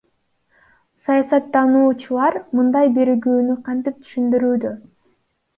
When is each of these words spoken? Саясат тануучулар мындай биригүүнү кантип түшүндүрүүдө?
Саясат 1.03 1.51
тануучулар 1.57 2.39
мындай 2.61 2.91
биригүүнү 2.97 3.59
кантип 3.71 4.03
түшүндүрүүдө? 4.07 4.77